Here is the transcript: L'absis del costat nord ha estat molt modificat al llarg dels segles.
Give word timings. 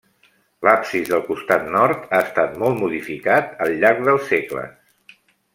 L'absis 0.67 1.11
del 1.11 1.21
costat 1.27 1.67
nord 1.75 2.07
ha 2.13 2.23
estat 2.29 2.57
molt 2.63 2.81
modificat 2.85 3.55
al 3.67 3.79
llarg 3.85 4.05
dels 4.09 4.29
segles. 4.33 5.17